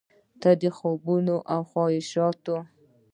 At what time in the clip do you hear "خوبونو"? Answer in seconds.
0.77-1.35